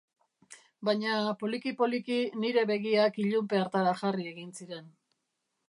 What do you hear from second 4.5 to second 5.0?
ziren.